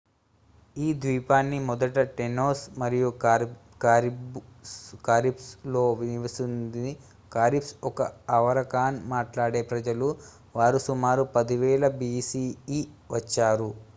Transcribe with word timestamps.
ఈ 0.75 0.93
ద్వీపాన్ని 0.99 1.57
మొదట 1.65 1.97
టేనోస్ 2.13 2.63
మరియు 2.79 3.09
కారిబ్స్ 5.03 5.45
లు 5.67 5.83
నివసిస్తుంది 6.03 6.93
కరిబ్స్ 7.31 7.71
ఒక 7.89 8.07
ఆరావకాన్ 8.37 8.97
మాట్లాడే 9.13 9.61
ప్రజలు 9.71 10.09
వారు 10.55 10.81
సుమారు 10.87 11.25
10,000 11.37 11.93
bce 12.01 12.43
వచ్చారు 13.11 13.71